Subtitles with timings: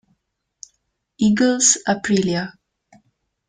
[1.27, 2.45] Eagles Aprilia.